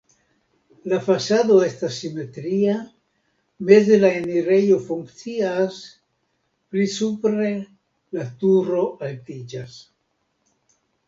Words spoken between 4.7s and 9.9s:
funkcias, pli supre la turo altiĝas.